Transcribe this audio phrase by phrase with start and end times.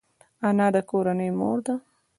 [0.47, 1.75] انا د کورنۍ مور ده